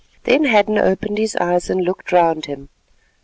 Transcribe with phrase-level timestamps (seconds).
[0.23, 2.69] Then Hadden opened his eyes and looked round him.